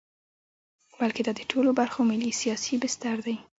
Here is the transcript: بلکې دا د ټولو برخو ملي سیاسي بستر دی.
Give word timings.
بلکې 0.99 1.21
دا 1.23 1.31
د 1.39 1.41
ټولو 1.51 1.69
برخو 1.79 1.99
ملي 2.11 2.31
سیاسي 2.41 2.73
بستر 2.81 3.15
دی. 3.25 3.35